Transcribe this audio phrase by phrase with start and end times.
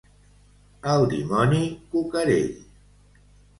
[0.93, 1.61] El dimoni
[1.93, 2.53] cucarell.